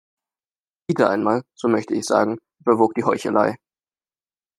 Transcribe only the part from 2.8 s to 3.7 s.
die Heuchelei.